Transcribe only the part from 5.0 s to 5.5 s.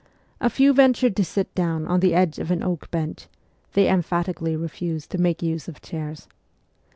to make